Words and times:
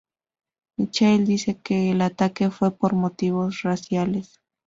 Michael 0.77 1.27
dice 1.27 1.61
que 1.61 1.91
el 1.91 2.01
ataque 2.01 2.49
fue 2.49 2.71
por 2.75 2.95
motivos 2.95 3.61
raciales. 3.61 4.41